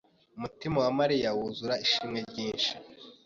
[0.37, 2.71] umutima wa Mariya wuzura ishimwe ryinshi.